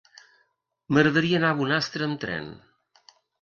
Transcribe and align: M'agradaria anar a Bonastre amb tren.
M'agradaria 0.95 1.39
anar 1.41 1.51
a 1.55 1.59
Bonastre 1.59 2.09
amb 2.09 2.19
tren. 2.25 2.49